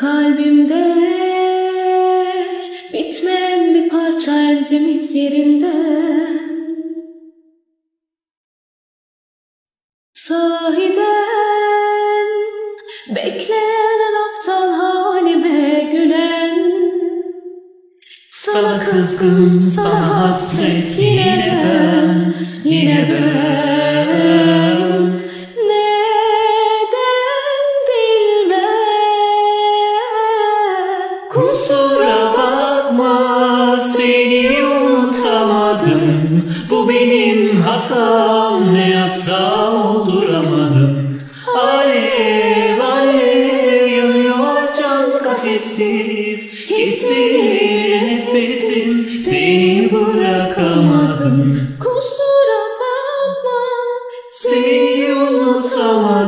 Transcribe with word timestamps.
Kalbimde 0.00 0.96
bitmeyen 2.92 3.74
bir 3.74 3.88
parça 3.88 4.32
en 4.32 4.64
temiz 4.64 5.14
yerinden. 5.14 6.40
Sahiden 10.14 11.00
bekleyen 13.08 14.12
aptal 14.28 14.72
halime 14.72 15.82
gülen. 15.92 16.72
Sana 18.30 18.84
kızgın, 18.84 19.58
sana 19.60 20.20
hasret 20.20 20.98
yine 20.98 21.64
ben, 21.64 22.34
yine 22.64 23.08
ben 23.10 23.39
Kusura 31.80 32.34
bakma 32.36 33.80
seni 33.80 34.64
unutamadım. 34.64 36.42
Bu 36.70 36.88
benim 36.88 37.60
hatam 37.60 38.74
ne 38.74 38.90
yapsam 38.90 39.86
olduramadım 39.86 41.20
Alev 41.62 42.80
alev 42.80 43.86
yanıyor 43.86 44.74
can 44.78 45.22
kafesim 45.24 46.40
Kesilir 46.68 48.02
nefesim 48.02 49.08
seni 49.24 49.90
bırakamadım. 49.92 51.60
Kusura 51.80 52.62
bakma 52.80 53.60
Seni 54.30 55.14
unutamadım 55.14 56.19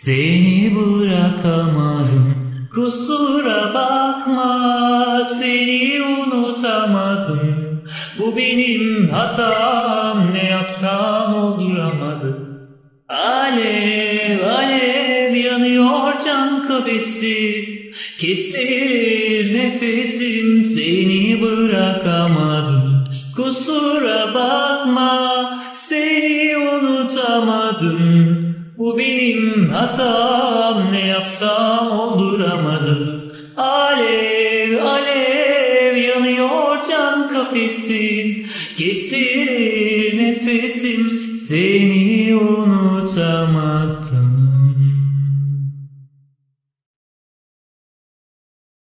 Seni 0.00 0.72
bırakamadım 0.76 2.34
Kusura 2.74 3.74
bakma. 3.74 5.22
Seni 5.24 6.02
unutamadım. 6.02 7.82
Bu 8.18 8.36
benim 8.36 9.08
hatam. 9.10 10.34
Ne 10.34 10.44
yapsam 10.44 11.34
olduramadım. 11.34 12.36
Alev 13.08 14.46
alev 14.46 15.34
yanıyor 15.34 16.12
can 16.24 16.68
kafesi. 16.68 17.64
Kesilir 18.18 19.58
nefesim 19.58 20.64
Seni 20.64 21.42
bırakamadım. 21.42 23.04
Kusura 23.36 24.34
bakma 24.34 25.60
Seni 25.74 26.56
unutamadım. 26.56 28.50
Bu 28.80 28.98
benim 28.98 29.09
hatam 29.90 30.92
ne 30.92 31.06
yapsam 31.06 31.90
olduramadım 31.90 33.32
Alev 33.56 34.84
alev 34.84 35.96
yanıyor 35.96 36.82
can 36.90 37.28
kafesim 37.28 38.46
Kesilir 38.76 40.18
nefesim. 40.18 41.38
Seni 41.38 42.36
unutamadım 42.36 44.29